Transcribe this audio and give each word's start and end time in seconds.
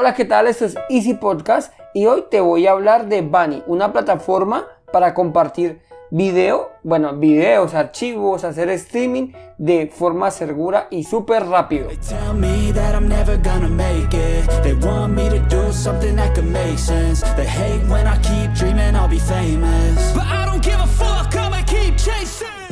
Hola, 0.00 0.14
¿qué 0.14 0.24
tal? 0.24 0.46
Esto 0.46 0.64
es 0.64 0.76
Easy 0.90 1.14
Podcast 1.14 1.72
y 1.92 2.06
hoy 2.06 2.26
te 2.30 2.40
voy 2.40 2.68
a 2.68 2.70
hablar 2.70 3.08
de 3.08 3.20
Bunny, 3.20 3.64
una 3.66 3.92
plataforma 3.92 4.64
para 4.92 5.12
compartir 5.12 5.80
video, 6.12 6.70
bueno, 6.84 7.16
videos, 7.16 7.74
archivos, 7.74 8.44
hacer 8.44 8.68
streaming 8.68 9.32
de 9.58 9.88
forma 9.92 10.30
segura 10.30 10.86
y 10.92 11.02
súper 11.02 11.46
rápido. 11.46 11.90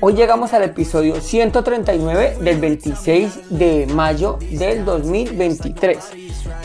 Hoy 0.00 0.14
llegamos 0.14 0.52
al 0.52 0.62
episodio 0.62 1.20
139 1.20 2.38
del 2.40 2.60
26 2.60 3.50
de 3.50 3.86
mayo 3.92 4.38
del 4.50 4.84
2023. 4.84 5.98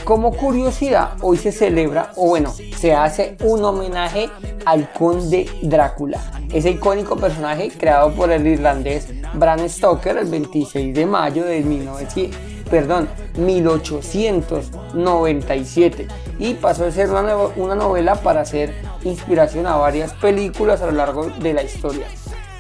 Como 0.04 0.36
curiosidad, 0.36 1.14
hoy 1.22 1.38
se 1.38 1.52
celebra, 1.52 2.12
o 2.16 2.28
bueno, 2.28 2.54
se 2.78 2.94
hace 2.94 3.38
un 3.44 3.64
homenaje 3.64 4.30
al 4.66 4.92
conde 4.92 5.50
Drácula, 5.62 6.20
ese 6.52 6.72
icónico 6.72 7.16
personaje 7.16 7.72
creado 7.72 8.14
por 8.14 8.32
el 8.32 8.46
irlandés 8.46 9.08
Bram 9.34 9.68
Stoker 9.68 10.18
el 10.18 10.30
26 10.30 10.94
de 10.94 11.06
mayo 11.06 11.46
de 11.46 11.62
1900 11.62 12.54
perdón, 12.74 13.08
1897 13.38 16.08
y 16.40 16.56
pasó 16.56 16.86
a 16.86 16.92
ser 16.92 17.12
una, 17.12 17.76
novela 17.76 18.16
para 18.16 18.42
hacer 18.42 18.74
inspiración 19.04 19.68
a 19.68 19.76
varias 19.76 20.14
películas 20.14 20.82
a 20.82 20.88
lo 20.88 20.94
largo 20.94 21.28
de 21.30 21.54
la 21.54 21.64
historia. 21.64 22.08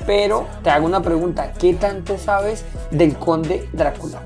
Pero 0.05 0.47
te 0.63 0.69
hago 0.69 0.85
una 0.85 1.01
pregunta, 1.01 1.53
¿qué 1.53 1.73
tanto 1.73 2.17
sabes 2.17 2.65
del 2.91 3.17
conde 3.17 3.69
Drácula? 3.71 4.21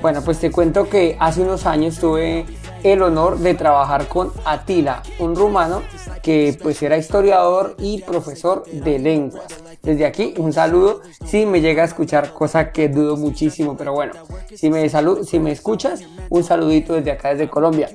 Bueno, 0.00 0.22
pues 0.22 0.40
te 0.40 0.50
cuento 0.50 0.88
que 0.88 1.16
hace 1.20 1.42
unos 1.42 1.66
años 1.66 1.98
tuve 1.98 2.44
el 2.82 3.02
honor 3.02 3.38
de 3.38 3.54
trabajar 3.54 4.08
con 4.08 4.32
Atila, 4.44 5.02
un 5.20 5.36
rumano 5.36 5.82
que 6.22 6.58
pues 6.60 6.82
era 6.82 6.96
historiador 6.96 7.76
y 7.78 8.02
profesor 8.02 8.64
de 8.66 8.98
lenguas. 8.98 9.44
Desde 9.82 10.06
aquí 10.06 10.34
un 10.38 10.52
saludo 10.52 11.02
si 11.24 11.46
me 11.46 11.60
llega 11.60 11.82
a 11.82 11.86
escuchar, 11.86 12.32
cosa 12.32 12.72
que 12.72 12.88
dudo 12.88 13.16
muchísimo, 13.16 13.76
pero 13.76 13.92
bueno, 13.92 14.14
si 14.54 14.70
me, 14.70 14.88
si 14.88 15.38
me 15.38 15.52
escuchas, 15.52 16.02
un 16.30 16.42
saludito 16.42 16.94
desde 16.94 17.12
acá, 17.12 17.30
desde 17.30 17.48
Colombia 17.48 17.90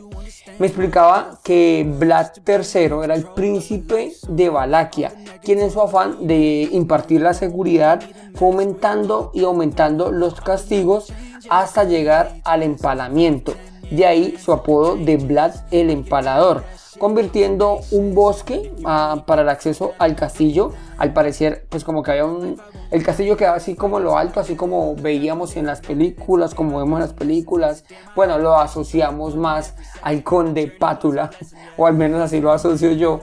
me 0.59 0.67
explicaba 0.67 1.39
que 1.43 1.85
Vlad 1.87 2.31
III 2.47 3.03
era 3.03 3.15
el 3.15 3.25
príncipe 3.25 4.13
de 4.27 4.49
Valaquia, 4.49 5.13
quien 5.43 5.59
en 5.59 5.71
su 5.71 5.81
afán 5.81 6.27
de 6.27 6.67
impartir 6.71 7.21
la 7.21 7.33
seguridad 7.33 8.01
fue 8.33 8.49
aumentando 8.49 9.31
y 9.33 9.43
aumentando 9.43 10.11
los 10.11 10.41
castigos 10.41 11.13
hasta 11.49 11.83
llegar 11.83 12.35
al 12.43 12.63
empalamiento. 12.63 13.53
De 13.91 14.05
ahí 14.05 14.37
su 14.37 14.51
apodo 14.51 14.97
de 14.97 15.17
Vlad 15.17 15.53
el 15.71 15.89
Empalador, 15.89 16.63
convirtiendo 16.99 17.79
un 17.91 18.13
bosque 18.13 18.73
ah, 18.83 19.23
para 19.25 19.43
el 19.43 19.49
acceso 19.49 19.93
al 19.97 20.15
castillo. 20.15 20.71
Al 20.97 21.13
parecer, 21.13 21.65
pues 21.69 21.83
como 21.83 22.03
que 22.03 22.11
había 22.11 22.25
un... 22.25 22.59
El 22.91 23.03
castillo 23.03 23.37
quedaba 23.37 23.57
así 23.57 23.75
como 23.75 23.99
lo 23.99 24.17
alto, 24.17 24.39
así 24.39 24.55
como 24.55 24.95
veíamos 24.95 25.55
en 25.55 25.65
las 25.65 25.81
películas, 25.81 26.53
como 26.53 26.79
vemos 26.79 26.97
en 26.97 27.01
las 27.01 27.13
películas. 27.13 27.85
Bueno, 28.15 28.37
lo 28.39 28.55
asociamos 28.55 29.35
más 29.35 29.75
al 30.01 30.23
conde 30.23 30.67
Pátula, 30.67 31.29
o 31.77 31.85
al 31.85 31.93
menos 31.93 32.21
así 32.21 32.41
lo 32.41 32.51
asocio 32.51 32.91
yo. 32.91 33.21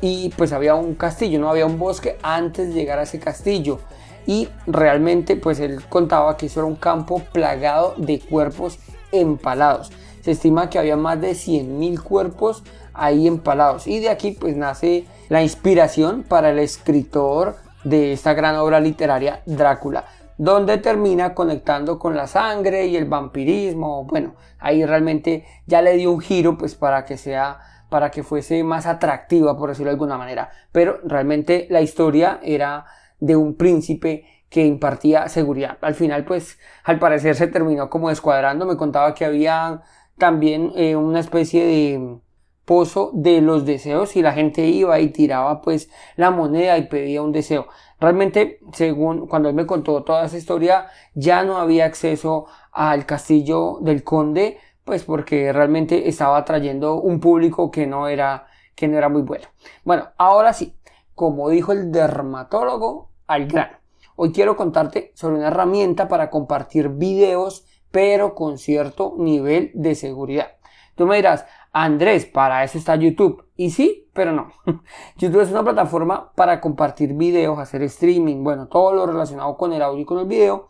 Y 0.00 0.30
pues 0.36 0.52
había 0.52 0.74
un 0.74 0.94
castillo, 0.94 1.38
no 1.38 1.48
había 1.48 1.64
un 1.64 1.78
bosque 1.78 2.18
antes 2.22 2.68
de 2.68 2.74
llegar 2.74 2.98
a 2.98 3.02
ese 3.04 3.18
castillo. 3.20 3.78
Y 4.26 4.48
realmente, 4.66 5.36
pues 5.36 5.58
él 5.60 5.82
contaba 5.88 6.36
que 6.36 6.46
eso 6.46 6.60
era 6.60 6.66
un 6.66 6.76
campo 6.76 7.22
plagado 7.32 7.94
de 7.96 8.20
cuerpos 8.20 8.78
empalados. 9.12 9.90
Se 10.22 10.30
estima 10.30 10.70
que 10.70 10.78
había 10.78 10.96
más 10.96 11.20
de 11.20 11.32
100.000 11.32 12.02
cuerpos 12.02 12.64
ahí 12.94 13.26
empalados. 13.26 13.86
Y 13.86 14.00
de 14.00 14.08
aquí 14.08 14.30
pues 14.32 14.56
nace 14.56 15.04
la 15.28 15.42
inspiración 15.42 16.22
para 16.22 16.50
el 16.50 16.58
escritor 16.58 17.56
de 17.84 18.12
esta 18.12 18.32
gran 18.32 18.56
obra 18.56 18.80
literaria 18.80 19.42
Drácula, 19.44 20.06
donde 20.38 20.78
termina 20.78 21.34
conectando 21.34 21.98
con 21.98 22.16
la 22.16 22.26
sangre 22.26 22.86
y 22.86 22.96
el 22.96 23.04
vampirismo. 23.04 24.04
Bueno, 24.04 24.34
ahí 24.58 24.84
realmente 24.86 25.44
ya 25.66 25.82
le 25.82 25.94
dio 25.94 26.12
un 26.12 26.20
giro 26.20 26.56
pues 26.56 26.74
para 26.74 27.04
que 27.04 27.18
sea 27.18 27.58
para 27.88 28.10
que 28.10 28.22
fuese 28.22 28.64
más 28.64 28.86
atractiva 28.86 29.58
por 29.58 29.68
decirlo 29.68 29.90
de 29.90 29.96
alguna 29.96 30.16
manera, 30.16 30.50
pero 30.72 30.98
realmente 31.04 31.66
la 31.68 31.82
historia 31.82 32.40
era 32.42 32.86
de 33.20 33.36
un 33.36 33.54
príncipe 33.54 34.24
que 34.52 34.66
impartía 34.66 35.28
seguridad. 35.28 35.78
Al 35.80 35.94
final, 35.94 36.24
pues, 36.24 36.58
al 36.84 36.98
parecer 36.98 37.34
se 37.36 37.46
terminó 37.46 37.88
como 37.88 38.10
descuadrando. 38.10 38.66
Me 38.66 38.76
contaba 38.76 39.14
que 39.14 39.24
había 39.24 39.80
también 40.22 40.70
eh, 40.76 40.94
una 40.94 41.18
especie 41.18 41.66
de 41.66 42.18
pozo 42.64 43.10
de 43.12 43.40
los 43.40 43.66
deseos 43.66 44.14
y 44.14 44.22
la 44.22 44.30
gente 44.30 44.64
iba 44.68 45.00
y 45.00 45.08
tiraba 45.08 45.60
pues 45.60 45.90
la 46.14 46.30
moneda 46.30 46.78
y 46.78 46.86
pedía 46.86 47.22
un 47.22 47.32
deseo. 47.32 47.66
Realmente, 47.98 48.60
según 48.72 49.26
cuando 49.26 49.48
él 49.48 49.56
me 49.56 49.66
contó 49.66 50.04
toda 50.04 50.26
esa 50.26 50.38
historia, 50.38 50.86
ya 51.14 51.42
no 51.42 51.56
había 51.56 51.86
acceso 51.86 52.46
al 52.70 53.04
castillo 53.04 53.78
del 53.80 54.04
conde, 54.04 54.58
pues 54.84 55.02
porque 55.02 55.52
realmente 55.52 56.08
estaba 56.08 56.36
atrayendo 56.36 57.00
un 57.00 57.18
público 57.18 57.72
que 57.72 57.88
no 57.88 58.06
era 58.06 58.46
que 58.76 58.86
no 58.86 58.98
era 58.98 59.08
muy 59.08 59.22
bueno. 59.22 59.48
Bueno, 59.82 60.10
ahora 60.18 60.52
sí, 60.52 60.76
como 61.16 61.48
dijo 61.48 61.72
el 61.72 61.90
dermatólogo, 61.90 63.10
al 63.26 63.48
grano. 63.48 63.76
Hoy 64.14 64.30
quiero 64.30 64.54
contarte 64.54 65.10
sobre 65.16 65.34
una 65.38 65.48
herramienta 65.48 66.06
para 66.06 66.30
compartir 66.30 66.90
videos 66.90 67.66
pero 67.92 68.34
con 68.34 68.58
cierto 68.58 69.14
nivel 69.16 69.70
de 69.74 69.94
seguridad. 69.94 70.48
Tú 70.96 71.06
me 71.06 71.16
dirás, 71.16 71.46
Andrés, 71.72 72.26
para 72.26 72.64
eso 72.64 72.76
está 72.76 72.96
YouTube. 72.96 73.46
Y 73.56 73.70
sí, 73.70 74.10
pero 74.12 74.32
no. 74.32 74.52
YouTube 75.16 75.42
es 75.42 75.50
una 75.50 75.62
plataforma 75.62 76.32
para 76.34 76.60
compartir 76.60 77.14
videos, 77.14 77.58
hacer 77.58 77.82
streaming, 77.82 78.42
bueno, 78.42 78.66
todo 78.66 78.92
lo 78.92 79.06
relacionado 79.06 79.56
con 79.56 79.72
el 79.72 79.82
audio 79.82 80.02
y 80.02 80.04
con 80.04 80.18
el 80.18 80.26
video. 80.26 80.68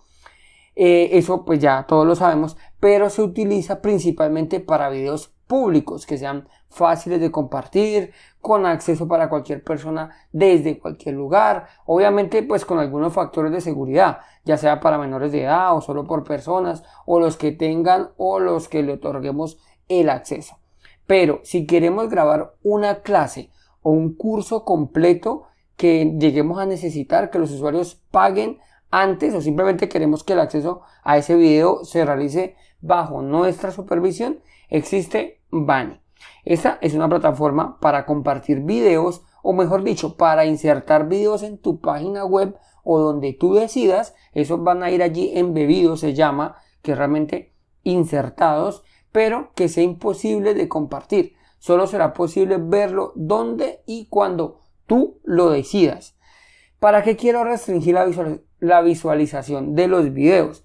Eh, 0.75 1.11
eso 1.13 1.45
pues 1.45 1.59
ya 1.59 1.85
todos 1.87 2.07
lo 2.07 2.15
sabemos, 2.15 2.57
pero 2.81 3.11
se 3.11 3.23
utiliza 3.23 3.83
principalmente 3.83 4.61
para 4.61 4.89
videos 4.89 5.35
públicos 5.47 6.07
que 6.07 6.17
sean 6.17 6.49
fáciles 6.71 7.21
de 7.21 7.31
compartir, 7.31 8.13
con 8.43 8.67
acceso 8.67 9.07
para 9.09 9.31
cualquier 9.31 9.63
persona 9.63 10.11
desde 10.33 10.79
cualquier 10.79 11.15
lugar, 11.15 11.69
obviamente 11.87 12.43
pues 12.43 12.65
con 12.65 12.81
algunos 12.81 13.13
factores 13.13 13.53
de 13.53 13.61
seguridad, 13.61 14.19
ya 14.45 14.57
sea 14.57 14.81
para 14.81 14.99
menores 14.99 15.31
de 15.31 15.45
edad 15.45 15.75
o 15.75 15.81
solo 15.81 16.05
por 16.05 16.25
personas 16.25 16.83
o 17.07 17.21
los 17.21 17.37
que 17.37 17.53
tengan 17.53 18.11
o 18.17 18.41
los 18.41 18.69
que 18.69 18.83
le 18.83 18.95
otorguemos 18.95 19.59
el 19.89 20.11
acceso. 20.11 20.59
Pero 21.07 21.41
si 21.45 21.67
queremos 21.67 22.11
grabar 22.11 22.55
una 22.65 22.97
clase 23.03 23.51
o 23.81 23.91
un 23.93 24.15
curso 24.15 24.65
completo 24.65 25.45
que 25.77 26.17
lleguemos 26.19 26.59
a 26.59 26.67
necesitar 26.67 27.31
que 27.31 27.39
los 27.39 27.53
usuarios 27.53 28.03
paguen 28.11 28.59
antes 28.91 29.35
o 29.35 29.41
simplemente 29.41 29.89
queremos 29.89 30.25
que 30.25 30.33
el 30.33 30.41
acceso 30.41 30.83
a 31.05 31.17
ese 31.17 31.37
video 31.37 31.85
se 31.85 32.05
realice 32.05 32.57
bajo 32.81 33.23
nuestra 33.23 33.71
supervisión, 33.71 34.41
existe 34.69 35.41
Bani. 35.51 36.02
Esta 36.45 36.79
es 36.81 36.95
una 36.95 37.09
plataforma 37.09 37.79
para 37.81 38.07
compartir 38.07 38.61
videos 38.61 39.23
o 39.43 39.53
mejor 39.53 39.83
dicho, 39.83 40.17
para 40.17 40.47
insertar 40.47 41.09
videos 41.09 41.43
en 41.43 41.59
tu 41.59 41.81
página 41.81 42.25
web 42.25 42.57
o 42.85 43.01
donde 43.01 43.33
tú 43.33 43.55
decidas, 43.55 44.15
esos 44.33 44.63
van 44.63 44.83
a 44.83 44.91
ir 44.91 45.03
allí 45.03 45.33
embebidos, 45.35 46.01
se 46.01 46.15
llama, 46.15 46.57
que 46.81 46.95
realmente 46.95 47.53
insertados, 47.83 48.83
pero 49.11 49.51
que 49.55 49.69
sea 49.69 49.85
imposible 49.85 50.55
de 50.55 50.69
compartir. 50.69 51.35
Solo 51.59 51.87
será 51.87 52.13
posible 52.13 52.57
verlo 52.59 53.13
donde 53.15 53.83
y 53.87 54.07
cuando 54.07 54.61
tú 54.87 55.21
lo 55.23 55.51
decidas. 55.51 56.17
¿Para 56.81 57.03
qué 57.03 57.17
quiero 57.17 57.45
restringir 57.45 57.97
la, 58.59 58.81
visualización 58.81 59.77
de 59.77 59.87
los 59.87 60.13
videos? 60.13 60.65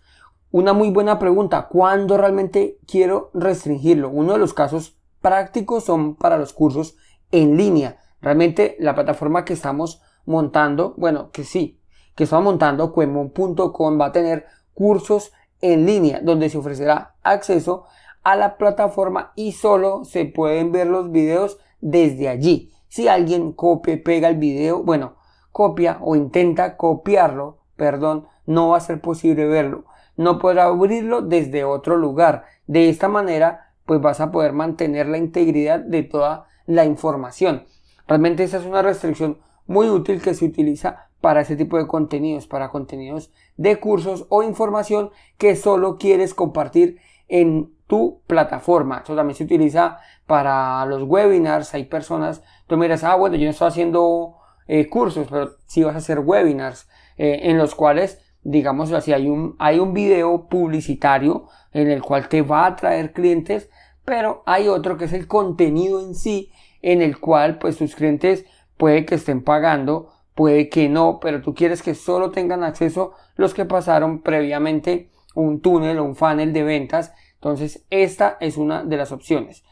Una 0.49 0.73
muy 0.73 0.89
buena 0.89 1.19
pregunta, 1.19 1.67
¿cuándo 1.67 2.17
realmente 2.17 2.79
quiero 2.87 3.29
restringirlo? 3.33 4.09
Uno 4.09 4.33
de 4.33 4.39
los 4.39 4.53
casos 4.53 4.96
prácticos 5.27 5.83
son 5.83 6.15
para 6.15 6.37
los 6.37 6.53
cursos 6.53 6.95
en 7.31 7.57
línea. 7.57 7.97
Realmente 8.21 8.77
la 8.79 8.95
plataforma 8.95 9.43
que 9.43 9.51
estamos 9.51 10.01
montando, 10.25 10.93
bueno, 10.95 11.31
que 11.31 11.43
sí, 11.43 11.81
que 12.15 12.23
estamos 12.23 12.45
montando, 12.45 12.93
cuemon.com 12.93 13.99
va 13.99 14.05
a 14.05 14.11
tener 14.13 14.45
cursos 14.73 15.33
en 15.59 15.85
línea 15.85 16.21
donde 16.23 16.49
se 16.49 16.57
ofrecerá 16.57 17.15
acceso 17.23 17.87
a 18.23 18.37
la 18.37 18.57
plataforma 18.57 19.33
y 19.35 19.51
solo 19.51 20.05
se 20.05 20.23
pueden 20.23 20.71
ver 20.71 20.87
los 20.87 21.11
videos 21.11 21.59
desde 21.81 22.29
allí. 22.29 22.71
Si 22.87 23.09
alguien 23.09 23.51
copia, 23.51 24.01
pega 24.01 24.29
el 24.29 24.37
video, 24.37 24.81
bueno, 24.81 25.17
copia 25.51 25.97
o 25.99 26.15
intenta 26.15 26.77
copiarlo, 26.77 27.57
perdón, 27.75 28.27
no 28.45 28.69
va 28.69 28.77
a 28.77 28.79
ser 28.79 29.01
posible 29.01 29.45
verlo. 29.45 29.83
No 30.15 30.39
podrá 30.39 30.67
abrirlo 30.67 31.21
desde 31.21 31.65
otro 31.65 31.97
lugar. 31.97 32.45
De 32.65 32.87
esta 32.87 33.09
manera, 33.09 33.66
pues 33.87 33.99
vas 34.01 34.19
a 34.19 34.31
poder 34.31 34.53
mantener 34.53 35.07
la 35.07 35.17
integridad 35.17 35.79
de 35.79 36.03
toda 36.03 36.45
la 36.67 36.85
información. 36.85 37.65
Realmente 38.07 38.43
esa 38.43 38.57
es 38.57 38.65
una 38.65 38.83
restricción 38.83 39.39
muy 39.65 39.89
útil 39.89 40.21
que 40.21 40.35
se 40.35 40.45
utiliza 40.45 41.09
para 41.21 41.41
ese 41.41 41.55
tipo 41.55 41.77
de 41.77 41.87
contenidos, 41.87 42.45
para 42.45 42.69
contenidos 42.69 43.31
de 43.55 43.79
cursos 43.79 44.27
o 44.29 44.43
información 44.43 45.09
que 45.37 45.55
solo 45.55 45.97
quieres 45.97 46.33
compartir 46.33 46.99
en 47.27 47.73
tu 47.87 48.21
plataforma. 48.27 49.01
Eso 49.03 49.15
también 49.15 49.35
se 49.35 49.45
utiliza 49.45 49.99
para 50.25 50.85
los 50.85 51.03
webinars. 51.03 51.73
Hay 51.73 51.85
personas, 51.85 52.43
tú 52.67 52.77
miras, 52.77 53.03
ah, 53.03 53.15
bueno, 53.15 53.37
yo 53.37 53.45
no 53.45 53.51
estoy 53.51 53.69
haciendo 53.69 54.35
eh, 54.67 54.89
cursos, 54.89 55.27
pero 55.29 55.55
sí 55.65 55.83
vas 55.83 55.95
a 55.95 55.99
hacer 55.99 56.19
webinars 56.19 56.89
eh, 57.17 57.39
en 57.43 57.57
los 57.57 57.73
cuales, 57.73 58.21
digamos 58.49 58.93
así, 58.93 59.11
hay 59.11 59.27
un, 59.27 59.57
hay 59.59 59.77
un 59.79 59.93
video 59.93 60.47
publicitario 60.47 61.49
en 61.73 61.91
el 61.91 62.01
cual 62.01 62.29
te 62.29 62.41
va 62.41 62.65
a 62.65 62.75
traer 62.77 63.11
clientes, 63.11 63.69
pero 64.05 64.41
hay 64.45 64.69
otro 64.69 64.97
que 64.97 65.05
es 65.05 65.13
el 65.13 65.27
contenido 65.27 65.99
en 65.99 66.15
sí, 66.15 66.49
en 66.81 67.01
el 67.01 67.19
cual 67.19 67.57
pues 67.57 67.77
tus 67.77 67.93
clientes 67.93 68.45
puede 68.77 69.05
que 69.05 69.15
estén 69.15 69.43
pagando, 69.43 70.13
puede 70.33 70.69
que 70.69 70.87
no, 70.87 71.19
pero 71.19 71.41
tú 71.41 71.53
quieres 71.53 71.83
que 71.83 71.93
solo 71.93 72.31
tengan 72.31 72.63
acceso 72.63 73.11
los 73.35 73.53
que 73.53 73.65
pasaron 73.65 74.21
previamente 74.21 75.09
un 75.35 75.59
túnel 75.59 75.99
o 75.99 76.05
un 76.05 76.15
funnel 76.15 76.53
de 76.53 76.63
ventas. 76.63 77.13
Entonces, 77.35 77.85
esta 77.89 78.37
es 78.39 78.55
una 78.55 78.83
de 78.83 78.95
las 78.95 79.11
opciones. 79.11 79.65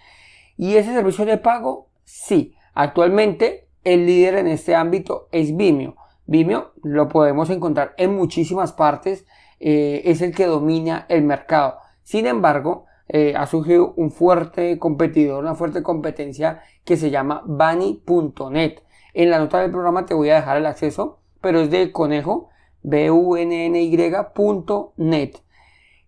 ¿Y 0.57 0.75
ese 0.75 0.94
servicio 0.94 1.25
de 1.25 1.38
pago? 1.38 1.88
Sí. 2.04 2.56
Actualmente, 2.74 3.69
el 3.86 4.06
líder 4.06 4.36
en 4.36 4.48
este 4.48 4.75
ámbito 4.75 5.30
es 5.31 5.56
Vimeo. 5.56 5.95
Vimeo 6.25 6.72
lo 6.83 7.07
podemos 7.07 7.50
encontrar 7.50 7.94
en 7.98 8.16
muchísimas 8.16 8.74
partes. 8.74 9.25
Eh, 9.60 10.01
es 10.06 10.22
el 10.22 10.33
que 10.33 10.45
domina 10.45 11.06
el 11.10 11.24
mercado. 11.24 11.77
Sin 12.04 12.27
embargo, 12.27 12.86
eh, 13.07 13.36
ha 13.38 13.45
surgido 13.45 13.94
un 13.98 14.12
fuerte 14.12 14.80
competidor, 14.80 15.44
una 15.44 15.56
fuerte 15.56 15.83
competencia 15.83 16.62
que 16.83 16.98
se 16.98 17.12
llama 17.12 17.44
Bunny.net. 17.45 18.80
En 19.13 19.30
la 19.30 19.39
nota 19.39 19.62
del 19.62 19.72
programa 19.72 20.06
te 20.06 20.13
voy 20.13 20.30
a 20.30 20.36
dejar 20.36 20.57
el 20.57 20.66
acceso, 20.66 21.19
pero 21.39 21.62
es 21.62 21.69
de 21.69 21.92
conejo, 21.92 22.50
b 22.81 23.12
u 23.12 23.38
n 23.38 23.66
n 23.66 23.81
y.net, 23.81 25.36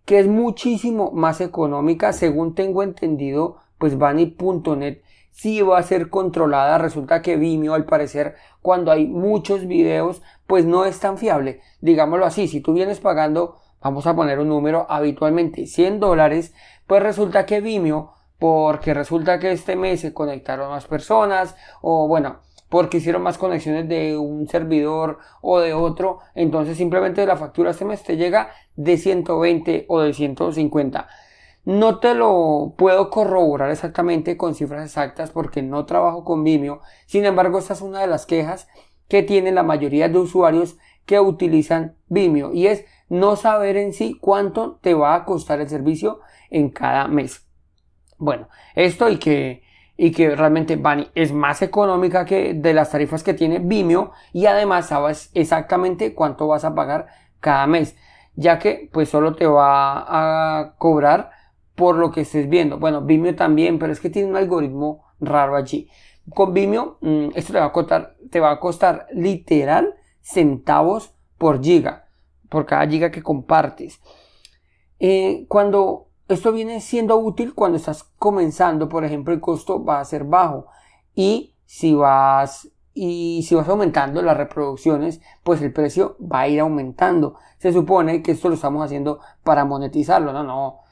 que 0.04 0.18
es 0.18 0.26
muchísimo 0.26 1.10
más 1.12 1.40
económica, 1.40 2.12
según 2.12 2.54
tengo 2.54 2.82
entendido, 2.82 3.58
pues 3.78 3.96
Bunny.net 3.96 4.98
sí 5.30 5.62
va 5.62 5.78
a 5.78 5.82
ser 5.82 6.10
controlada. 6.10 6.78
Resulta 6.78 7.22
que 7.22 7.36
Vimeo, 7.36 7.74
al 7.74 7.84
parecer, 7.84 8.36
cuando 8.62 8.90
hay 8.90 9.06
muchos 9.06 9.66
videos, 9.66 10.22
pues 10.46 10.64
no 10.64 10.84
es 10.84 10.98
tan 11.00 11.18
fiable. 11.18 11.60
Digámoslo 11.80 12.26
así, 12.26 12.48
si 12.48 12.60
tú 12.60 12.72
vienes 12.72 13.00
pagando, 13.00 13.56
vamos 13.80 14.06
a 14.06 14.14
poner 14.14 14.38
un 14.38 14.48
número 14.48 14.86
habitualmente 14.88 15.66
100 15.66 16.00
dólares, 16.00 16.54
pues 16.86 17.02
resulta 17.02 17.46
que 17.46 17.60
Vimeo, 17.60 18.14
porque 18.38 18.94
resulta 18.94 19.38
que 19.38 19.52
este 19.52 19.76
mes 19.76 20.00
se 20.00 20.14
conectaron 20.14 20.70
más 20.70 20.86
personas, 20.86 21.56
o 21.82 22.08
bueno, 22.08 22.40
porque 22.68 22.98
hicieron 22.98 23.22
más 23.22 23.38
conexiones 23.38 23.88
de 23.88 24.16
un 24.16 24.46
servidor 24.48 25.18
o 25.40 25.60
de 25.60 25.74
otro, 25.74 26.20
entonces 26.34 26.76
simplemente 26.76 27.26
la 27.26 27.36
factura 27.36 27.70
este 27.70 27.84
mes 27.84 28.02
te 28.02 28.16
llega 28.16 28.50
de 28.76 28.96
120 28.96 29.86
o 29.88 30.00
de 30.00 30.12
150. 30.12 31.08
No 31.64 31.98
te 31.98 32.14
lo 32.14 32.74
puedo 32.76 33.10
corroborar 33.10 33.70
exactamente 33.70 34.36
con 34.36 34.54
cifras 34.54 34.84
exactas 34.84 35.30
porque 35.30 35.62
no 35.62 35.84
trabajo 35.84 36.24
con 36.24 36.44
Vimeo. 36.44 36.80
Sin 37.06 37.24
embargo, 37.24 37.58
esta 37.58 37.74
es 37.74 37.82
una 37.82 38.00
de 38.00 38.06
las 38.06 38.26
quejas 38.26 38.68
que 39.08 39.22
tienen 39.22 39.54
la 39.54 39.62
mayoría 39.62 40.08
de 40.08 40.18
usuarios 40.18 40.78
que 41.04 41.20
utilizan 41.20 41.96
Vimeo 42.08 42.52
y 42.52 42.66
es 42.66 42.84
no 43.08 43.36
saber 43.36 43.76
en 43.76 43.92
sí 43.92 44.16
cuánto 44.20 44.78
te 44.82 44.94
va 44.94 45.14
a 45.14 45.24
costar 45.24 45.60
el 45.60 45.68
servicio 45.68 46.20
en 46.50 46.70
cada 46.70 47.08
mes. 47.08 47.46
Bueno, 48.18 48.48
esto 48.74 49.08
y 49.08 49.18
que 49.18 49.62
y 50.00 50.12
que 50.12 50.34
realmente 50.36 50.76
Bunny 50.76 51.10
es 51.16 51.32
más 51.32 51.60
económica 51.60 52.24
que 52.24 52.54
de 52.54 52.72
las 52.72 52.92
tarifas 52.92 53.24
que 53.24 53.34
tiene 53.34 53.58
Vimeo 53.58 54.12
y 54.32 54.46
además 54.46 54.86
sabes 54.86 55.30
exactamente 55.34 56.14
cuánto 56.14 56.46
vas 56.46 56.64
a 56.64 56.74
pagar 56.74 57.08
cada 57.40 57.66
mes, 57.66 57.96
ya 58.36 58.60
que 58.60 58.88
pues 58.92 59.08
solo 59.08 59.34
te 59.34 59.46
va 59.46 60.60
a 60.60 60.76
cobrar 60.78 61.32
por 61.78 61.94
lo 61.94 62.10
que 62.10 62.22
estés 62.22 62.48
viendo. 62.48 62.78
Bueno, 62.78 63.02
Vimeo 63.02 63.36
también, 63.36 63.78
pero 63.78 63.92
es 63.92 64.00
que 64.00 64.10
tiene 64.10 64.28
un 64.28 64.36
algoritmo 64.36 65.04
raro 65.20 65.54
allí. 65.54 65.88
Con 66.34 66.52
Vimeo 66.52 66.98
mm, 67.00 67.28
esto 67.36 67.52
te 67.52 67.60
va 67.60 67.66
a 67.66 67.72
costar, 67.72 68.16
te 68.30 68.40
va 68.40 68.50
a 68.50 68.58
costar 68.58 69.06
literal 69.12 69.94
centavos 70.20 71.14
por 71.38 71.62
giga, 71.62 72.08
por 72.48 72.66
cada 72.66 72.84
giga 72.88 73.12
que 73.12 73.22
compartes. 73.22 74.00
Eh, 74.98 75.46
cuando 75.46 76.08
esto 76.26 76.50
viene 76.50 76.80
siendo 76.80 77.16
útil 77.16 77.54
cuando 77.54 77.78
estás 77.78 78.02
comenzando, 78.02 78.88
por 78.88 79.04
ejemplo, 79.04 79.32
el 79.32 79.40
costo 79.40 79.82
va 79.84 80.00
a 80.00 80.04
ser 80.04 80.24
bajo 80.24 80.66
y 81.14 81.54
si 81.64 81.94
vas 81.94 82.68
y 82.92 83.44
si 83.44 83.54
vas 83.54 83.68
aumentando 83.68 84.20
las 84.20 84.36
reproducciones, 84.36 85.20
pues 85.44 85.62
el 85.62 85.72
precio 85.72 86.16
va 86.20 86.40
a 86.40 86.48
ir 86.48 86.58
aumentando. 86.58 87.36
Se 87.58 87.72
supone 87.72 88.20
que 88.20 88.32
esto 88.32 88.48
lo 88.48 88.56
estamos 88.56 88.84
haciendo 88.84 89.20
para 89.44 89.64
monetizarlo, 89.64 90.32
no, 90.32 90.42
no. 90.42 90.87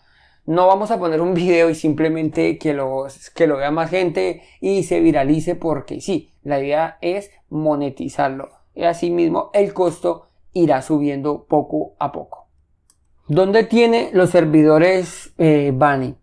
No 0.47 0.69
vamos 0.69 0.93
a 0.93 0.99
poner 0.99 1.21
un 1.21 1.35
video 1.35 1.71
y 1.71 1.75
simplemente 1.75 2.57
que 2.57 2.73
lo, 2.73 3.07
que 3.35 3.49
lo 3.49 3.57
vea 3.57 3.73
más 3.73 3.91
gente 3.91 4.43
y 4.61 4.85
se 4.85 5.01
viralice 5.01 5.57
porque 5.57 6.01
sí, 6.01 6.31
la 6.45 6.61
idea 6.61 6.99
es 7.01 7.33
monetizarlo. 7.51 8.51
Y 8.73 8.85
asimismo 8.85 9.51
el 9.55 9.75
costo 9.75 10.29
irá 10.53 10.83
subiendo 10.83 11.47
poco 11.49 11.95
a 11.99 12.13
poco. 12.13 12.47
¿Dónde 13.27 13.65
tiene 13.65 14.11
los 14.13 14.31
servidores 14.31 15.35
eh, 15.37 15.73
Bunny? 15.75 16.15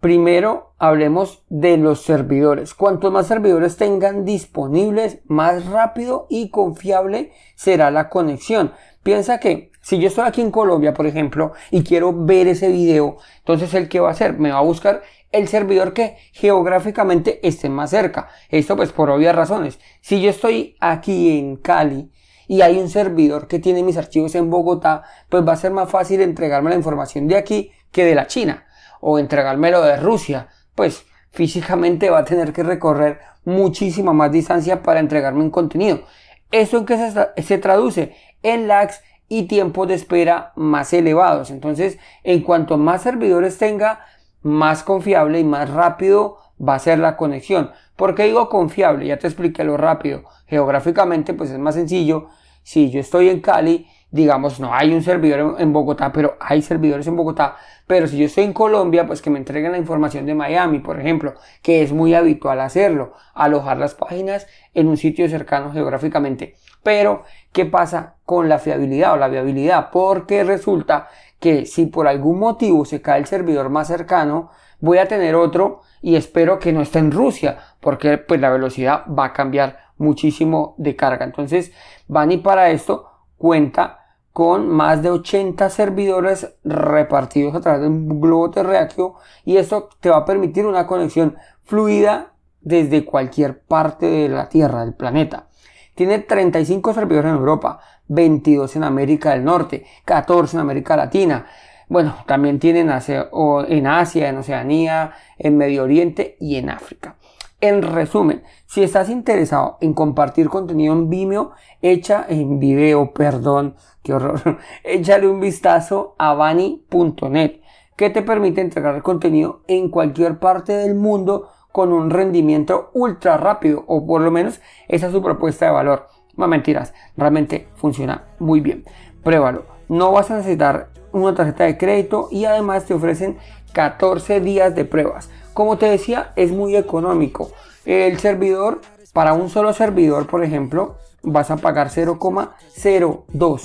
Primero 0.00 0.72
hablemos 0.78 1.44
de 1.50 1.76
los 1.76 2.00
servidores. 2.02 2.72
Cuanto 2.72 3.10
más 3.10 3.26
servidores 3.26 3.76
tengan 3.76 4.24
disponibles, 4.24 5.18
más 5.26 5.66
rápido 5.66 6.26
y 6.30 6.48
confiable 6.48 7.32
será 7.54 7.90
la 7.90 8.08
conexión. 8.08 8.72
Piensa 9.02 9.40
que 9.40 9.72
si 9.88 9.98
yo 9.98 10.08
estoy 10.08 10.26
aquí 10.26 10.42
en 10.42 10.50
Colombia, 10.50 10.92
por 10.92 11.06
ejemplo, 11.06 11.54
y 11.70 11.82
quiero 11.82 12.12
ver 12.12 12.46
ese 12.46 12.68
video, 12.68 13.16
entonces 13.38 13.72
el 13.72 13.88
que 13.88 14.00
va 14.00 14.08
a 14.08 14.12
hacer 14.12 14.38
me 14.38 14.50
va 14.50 14.58
a 14.58 14.60
buscar 14.60 15.00
el 15.32 15.48
servidor 15.48 15.94
que 15.94 16.18
geográficamente 16.32 17.40
esté 17.48 17.70
más 17.70 17.88
cerca. 17.88 18.28
Esto 18.50 18.76
pues 18.76 18.92
por 18.92 19.08
obvias 19.08 19.34
razones. 19.34 19.78
Si 20.02 20.20
yo 20.20 20.28
estoy 20.28 20.76
aquí 20.78 21.38
en 21.38 21.56
Cali 21.56 22.12
y 22.46 22.60
hay 22.60 22.76
un 22.78 22.90
servidor 22.90 23.48
que 23.48 23.60
tiene 23.60 23.82
mis 23.82 23.96
archivos 23.96 24.34
en 24.34 24.50
Bogotá, 24.50 25.04
pues 25.30 25.48
va 25.48 25.54
a 25.54 25.56
ser 25.56 25.70
más 25.70 25.88
fácil 25.88 26.20
entregarme 26.20 26.68
la 26.68 26.76
información 26.76 27.26
de 27.26 27.36
aquí 27.38 27.72
que 27.90 28.04
de 28.04 28.14
la 28.14 28.26
China 28.26 28.66
o 29.00 29.18
entregármelo 29.18 29.80
de 29.80 29.96
Rusia. 29.96 30.48
Pues 30.74 31.06
físicamente 31.30 32.10
va 32.10 32.18
a 32.18 32.24
tener 32.26 32.52
que 32.52 32.62
recorrer 32.62 33.20
muchísima 33.46 34.12
más 34.12 34.30
distancia 34.30 34.82
para 34.82 35.00
entregarme 35.00 35.40
un 35.40 35.50
contenido. 35.50 36.02
¿Eso 36.50 36.76
en 36.76 36.84
qué 36.84 36.98
se, 36.98 37.42
se 37.42 37.56
traduce? 37.56 38.14
En 38.42 38.68
lags 38.68 39.00
y 39.28 39.44
tiempos 39.44 39.88
de 39.88 39.94
espera 39.94 40.52
más 40.56 40.92
elevados. 40.92 41.50
Entonces, 41.50 41.98
en 42.24 42.42
cuanto 42.42 42.78
más 42.78 43.02
servidores 43.02 43.58
tenga, 43.58 44.04
más 44.42 44.82
confiable 44.82 45.40
y 45.40 45.44
más 45.44 45.70
rápido 45.70 46.38
va 46.66 46.74
a 46.74 46.78
ser 46.78 46.98
la 46.98 47.16
conexión. 47.16 47.70
¿Por 47.96 48.14
qué 48.14 48.24
digo 48.24 48.48
confiable? 48.48 49.06
Ya 49.06 49.18
te 49.18 49.26
expliqué 49.26 49.64
lo 49.64 49.76
rápido. 49.76 50.22
Geográficamente, 50.46 51.34
pues 51.34 51.50
es 51.50 51.58
más 51.58 51.74
sencillo 51.74 52.28
si 52.62 52.90
yo 52.90 53.00
estoy 53.00 53.28
en 53.28 53.40
Cali, 53.40 53.86
digamos, 54.10 54.58
no 54.58 54.74
hay 54.74 54.94
un 54.94 55.02
servidor 55.02 55.56
en, 55.58 55.72
Bogotá, 55.72 56.12
pero 56.12 56.36
hay 56.40 56.62
servidores 56.62 57.06
en 57.06 57.16
Bogotá. 57.16 57.56
Pero 57.86 58.06
si 58.06 58.18
yo 58.18 58.26
estoy 58.26 58.44
en 58.44 58.52
Colombia, 58.52 59.06
pues 59.06 59.20
que 59.20 59.30
me 59.30 59.38
entreguen 59.38 59.72
la 59.72 59.78
información 59.78 60.26
de 60.26 60.34
Miami, 60.34 60.78
por 60.78 60.98
ejemplo, 60.98 61.34
que 61.62 61.82
es 61.82 61.92
muy 61.92 62.14
habitual 62.14 62.60
hacerlo, 62.60 63.14
alojar 63.34 63.78
las 63.78 63.94
páginas 63.94 64.46
en 64.74 64.88
un 64.88 64.96
sitio 64.96 65.28
cercano 65.28 65.72
geográficamente. 65.72 66.54
Pero, 66.82 67.24
¿qué 67.52 67.66
pasa 67.66 68.14
con 68.24 68.48
la 68.48 68.58
fiabilidad 68.58 69.12
o 69.12 69.16
la 69.16 69.28
viabilidad? 69.28 69.90
Porque 69.90 70.44
resulta 70.44 71.08
que 71.38 71.66
si 71.66 71.86
por 71.86 72.08
algún 72.08 72.38
motivo 72.38 72.84
se 72.84 73.02
cae 73.02 73.20
el 73.20 73.26
servidor 73.26 73.68
más 73.68 73.88
cercano, 73.88 74.50
voy 74.80 74.98
a 74.98 75.08
tener 75.08 75.34
otro 75.34 75.82
y 76.00 76.16
espero 76.16 76.58
que 76.58 76.72
no 76.72 76.80
esté 76.80 76.98
en 76.98 77.10
Rusia, 77.10 77.58
porque 77.80 78.18
pues 78.18 78.40
la 78.40 78.50
velocidad 78.50 79.04
va 79.06 79.26
a 79.26 79.32
cambiar 79.32 79.78
muchísimo 79.98 80.74
de 80.78 80.96
carga. 80.96 81.24
Entonces, 81.24 81.72
Bani 82.06 82.38
para 82.38 82.70
esto 82.70 83.10
cuenta 83.36 83.97
con 84.38 84.68
más 84.68 85.02
de 85.02 85.10
80 85.10 85.68
servidores 85.68 86.54
repartidos 86.62 87.56
a 87.56 87.60
través 87.60 87.80
de 87.80 87.88
un 87.88 88.20
globo 88.20 88.52
terráqueo 88.52 89.16
y 89.44 89.56
esto 89.56 89.88
te 89.98 90.10
va 90.10 90.18
a 90.18 90.24
permitir 90.24 90.64
una 90.64 90.86
conexión 90.86 91.36
fluida 91.64 92.34
desde 92.60 93.04
cualquier 93.04 93.58
parte 93.58 94.06
de 94.06 94.28
la 94.28 94.48
Tierra, 94.48 94.84
del 94.84 94.94
planeta. 94.94 95.48
Tiene 95.96 96.20
35 96.20 96.94
servidores 96.94 97.32
en 97.32 97.36
Europa, 97.36 97.80
22 98.06 98.76
en 98.76 98.84
América 98.84 99.30
del 99.30 99.42
Norte, 99.42 99.84
14 100.04 100.56
en 100.56 100.60
América 100.60 100.96
Latina. 100.96 101.46
Bueno, 101.88 102.14
también 102.28 102.60
tienen 102.60 102.90
en 102.90 103.86
Asia, 103.88 104.28
en 104.28 104.36
Oceanía, 104.36 105.14
en 105.36 105.56
Medio 105.56 105.82
Oriente 105.82 106.36
y 106.38 106.54
en 106.58 106.70
África. 106.70 107.16
En 107.60 107.82
resumen, 107.82 108.44
si 108.66 108.84
estás 108.84 109.08
interesado 109.08 109.78
en 109.80 109.92
compartir 109.92 110.48
contenido 110.48 110.94
en 110.94 111.10
Vimeo, 111.10 111.50
echa 111.82 112.24
en 112.28 112.60
video, 112.60 113.12
perdón, 113.12 113.74
qué 114.04 114.14
horror, 114.14 114.58
échale 114.84 115.26
un 115.26 115.40
vistazo 115.40 116.14
a 116.18 116.34
bani.net 116.34 117.60
que 117.96 118.10
te 118.10 118.22
permite 118.22 118.60
entregar 118.60 119.02
contenido 119.02 119.62
en 119.66 119.88
cualquier 119.88 120.38
parte 120.38 120.72
del 120.72 120.94
mundo 120.94 121.48
con 121.72 121.92
un 121.92 122.10
rendimiento 122.10 122.90
ultra 122.94 123.36
rápido 123.36 123.82
o 123.88 124.06
por 124.06 124.20
lo 124.20 124.30
menos 124.30 124.60
esa 124.86 125.08
es 125.08 125.12
su 125.12 125.20
propuesta 125.20 125.66
de 125.66 125.72
valor. 125.72 126.06
No 126.36 126.46
mentiras, 126.46 126.94
realmente 127.16 127.66
funciona 127.74 128.28
muy 128.38 128.60
bien. 128.60 128.84
Pruébalo. 129.24 129.64
No 129.88 130.12
vas 130.12 130.30
a 130.30 130.36
necesitar 130.36 130.90
una 131.10 131.34
tarjeta 131.34 131.64
de 131.64 131.76
crédito 131.76 132.28
y 132.30 132.44
además 132.44 132.84
te 132.84 132.94
ofrecen 132.94 133.36
14 133.72 134.40
días 134.40 134.76
de 134.76 134.84
pruebas. 134.84 135.28
Como 135.58 135.76
te 135.76 135.86
decía, 135.86 136.30
es 136.36 136.52
muy 136.52 136.76
económico. 136.76 137.50
El 137.84 138.20
servidor, 138.20 138.80
para 139.12 139.32
un 139.32 139.50
solo 139.50 139.72
servidor, 139.72 140.28
por 140.28 140.44
ejemplo, 140.44 140.94
vas 141.24 141.50
a 141.50 141.56
pagar 141.56 141.88
0,02 141.88 143.62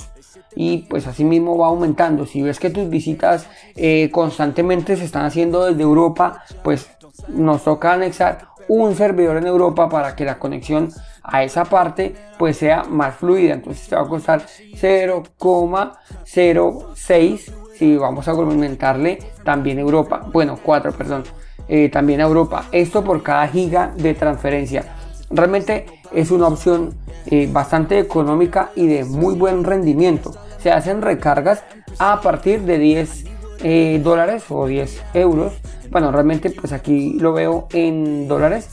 y 0.56 0.78
pues 0.90 1.06
así 1.06 1.22
mismo 1.22 1.56
va 1.56 1.68
aumentando. 1.68 2.26
Si 2.26 2.42
ves 2.42 2.58
que 2.58 2.70
tus 2.70 2.88
visitas 2.88 3.46
eh, 3.76 4.10
constantemente 4.10 4.96
se 4.96 5.04
están 5.04 5.24
haciendo 5.24 5.66
desde 5.66 5.84
Europa, 5.84 6.42
pues 6.64 6.90
nos 7.28 7.62
toca 7.62 7.92
anexar 7.92 8.48
un 8.66 8.96
servidor 8.96 9.36
en 9.36 9.46
Europa 9.46 9.88
para 9.88 10.16
que 10.16 10.24
la 10.24 10.40
conexión 10.40 10.90
a 11.22 11.44
esa 11.44 11.64
parte 11.64 12.16
pues 12.40 12.56
sea 12.56 12.82
más 12.82 13.14
fluida. 13.14 13.54
Entonces 13.54 13.86
te 13.86 13.94
va 13.94 14.02
a 14.02 14.08
costar 14.08 14.44
0,06 14.72 17.52
si 17.78 17.96
vamos 17.96 18.26
a 18.26 18.32
aumentarle 18.32 19.20
también 19.44 19.78
Europa. 19.78 20.26
Bueno, 20.32 20.58
4, 20.60 20.90
perdón. 20.90 21.22
Eh, 21.68 21.88
también 21.88 22.20
a 22.20 22.24
Europa. 22.24 22.66
Esto 22.72 23.02
por 23.02 23.22
cada 23.22 23.48
giga 23.48 23.92
de 23.96 24.14
transferencia. 24.14 24.84
Realmente 25.30 25.86
es 26.12 26.30
una 26.30 26.46
opción 26.46 26.92
eh, 27.26 27.48
bastante 27.50 27.98
económica 27.98 28.70
y 28.76 28.86
de 28.86 29.04
muy 29.04 29.34
buen 29.34 29.64
rendimiento. 29.64 30.34
Se 30.58 30.70
hacen 30.70 31.00
recargas 31.00 31.64
a 31.98 32.20
partir 32.20 32.62
de 32.62 32.78
10 32.78 33.24
eh, 33.62 34.00
dólares 34.04 34.44
o 34.50 34.66
10 34.66 35.04
euros. 35.14 35.54
Bueno, 35.90 36.12
realmente 36.12 36.50
pues 36.50 36.72
aquí 36.72 37.14
lo 37.18 37.32
veo 37.32 37.66
en 37.72 38.28
dólares 38.28 38.68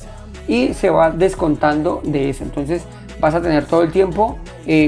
y 0.47 0.73
se 0.73 0.89
va 0.89 1.11
descontando 1.11 2.01
de 2.03 2.29
eso. 2.29 2.43
Entonces 2.43 2.83
vas 3.21 3.35
a 3.35 3.41
tener 3.41 3.65
todo 3.65 3.83
el 3.83 3.91
tiempo 3.91 4.37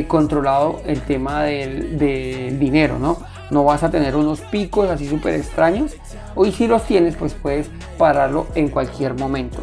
controlado 0.08 0.82
el 0.86 1.02
tema 1.02 1.44
del, 1.44 1.98
del 1.98 2.60
dinero, 2.60 2.98
¿no? 3.00 3.18
No 3.54 3.64
vas 3.64 3.84
a 3.84 3.92
tener 3.92 4.16
unos 4.16 4.42
picos 4.42 4.90
así 4.90 5.08
súper 5.08 5.36
extraños. 5.36 5.96
O 6.36 6.46
si 6.46 6.68
los 6.68 6.84
tienes, 6.84 7.16
pues 7.16 7.34
puedes 7.34 7.70
pararlo 7.98 8.48
en 8.56 8.70
cualquier 8.70 9.14
momento. 9.14 9.60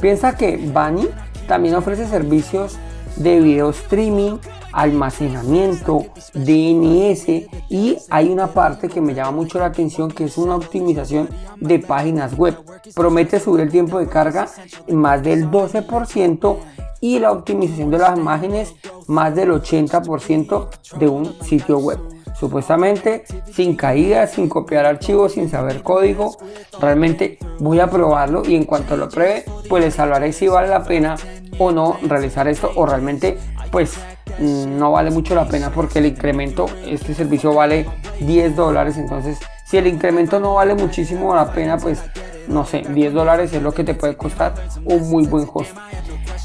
Piensa 0.00 0.36
que 0.36 0.56
Bunny 0.56 1.08
también 1.46 1.74
ofrece 1.74 2.06
servicios 2.06 2.78
de 3.16 3.40
video 3.40 3.70
streaming, 3.70 4.38
almacenamiento, 4.72 6.06
DNS 6.32 7.28
y 7.68 7.98
hay 8.08 8.30
una 8.30 8.46
parte 8.46 8.88
que 8.88 9.00
me 9.00 9.14
llama 9.14 9.32
mucho 9.32 9.58
la 9.58 9.66
atención 9.66 10.10
que 10.10 10.24
es 10.24 10.38
una 10.38 10.56
optimización 10.56 11.28
de 11.60 11.78
páginas 11.78 12.36
web. 12.36 12.56
Promete 12.94 13.38
subir 13.38 13.60
el 13.60 13.70
tiempo 13.70 13.98
de 13.98 14.08
carga 14.08 14.48
más 14.88 15.22
del 15.22 15.50
12% 15.50 16.56
y 17.00 17.18
la 17.18 17.32
optimización 17.32 17.90
de 17.90 17.98
las 17.98 18.16
imágenes 18.16 18.74
más 19.08 19.34
del 19.34 19.50
80% 19.50 20.68
de 20.98 21.08
un 21.08 21.34
sitio 21.42 21.78
web 21.78 21.98
supuestamente 22.38 23.24
sin 23.52 23.76
caídas, 23.76 24.32
sin 24.32 24.48
copiar 24.48 24.86
archivos, 24.86 25.32
sin 25.32 25.48
saber 25.48 25.82
código. 25.82 26.36
Realmente 26.80 27.38
voy 27.58 27.80
a 27.80 27.88
probarlo 27.88 28.42
y 28.46 28.56
en 28.56 28.64
cuanto 28.64 28.96
lo 28.96 29.08
pruebe, 29.08 29.44
pues 29.68 29.84
les 29.84 29.98
hablaré 29.98 30.32
si 30.32 30.48
vale 30.48 30.68
la 30.68 30.84
pena 30.84 31.16
o 31.58 31.70
no 31.70 31.98
realizar 32.02 32.48
esto 32.48 32.70
o 32.74 32.86
realmente 32.86 33.38
pues 33.70 33.94
mm, 34.38 34.78
no 34.78 34.92
vale 34.92 35.10
mucho 35.10 35.34
la 35.34 35.46
pena 35.46 35.70
porque 35.70 35.98
el 35.98 36.06
incremento, 36.06 36.66
este 36.86 37.14
servicio 37.14 37.54
vale 37.54 37.86
10 38.20 38.56
dólares, 38.56 38.96
entonces 38.96 39.38
si 39.64 39.78
el 39.78 39.86
incremento 39.86 40.38
no 40.38 40.54
vale 40.54 40.74
muchísimo 40.74 41.34
la 41.34 41.50
pena, 41.52 41.78
pues 41.78 42.02
no 42.48 42.66
sé, 42.66 42.82
10 42.88 43.14
dólares 43.14 43.52
es 43.52 43.62
lo 43.62 43.72
que 43.72 43.84
te 43.84 43.94
puede 43.94 44.16
costar 44.16 44.54
un 44.84 45.10
muy 45.10 45.26
buen 45.26 45.48
host. 45.52 45.76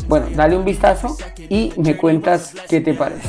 Bueno, 0.07 0.27
dale 0.33 0.55
un 0.55 0.63
vistazo 0.63 1.17
y 1.49 1.73
me 1.75 1.97
cuentas 1.97 2.53
qué 2.69 2.79
te 2.79 2.93
parece. 2.93 3.27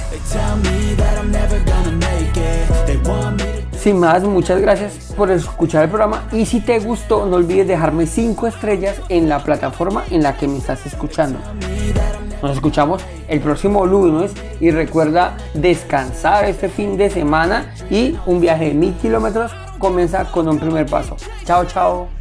Sin 3.79 4.01
más, 4.01 4.23
muchas 4.25 4.61
gracias 4.61 5.13
por 5.17 5.31
escuchar 5.31 5.85
el 5.85 5.89
programa 5.89 6.25
y 6.33 6.47
si 6.47 6.61
te 6.61 6.79
gustó 6.81 7.27
no 7.27 7.37
olvides 7.37 7.69
dejarme 7.69 8.07
5 8.07 8.47
estrellas 8.47 9.01
en 9.09 9.29
la 9.29 9.43
plataforma 9.45 10.05
en 10.11 10.23
la 10.23 10.37
que 10.37 10.49
me 10.49 10.59
estás 10.59 10.85
escuchando. 10.87 11.39
Nos 12.43 12.53
escuchamos 12.53 13.03
el 13.29 13.41
próximo 13.41 13.87
lunes 13.87 14.33
y 14.61 14.71
recuerda 14.71 15.37
descansar 15.55 16.45
este 16.45 16.69
fin 16.69 16.97
de 16.97 17.11
semana 17.11 17.75
y 17.91 18.17
un 18.27 18.41
viaje 18.41 18.67
de 18.67 18.75
mil 18.75 18.95
kilómetros 18.95 19.53
comienza 19.79 20.25
con 20.31 20.49
un 20.49 20.59
primer 20.59 20.87
paso. 20.87 21.17
Chao, 21.45 21.65
chao. 21.65 22.18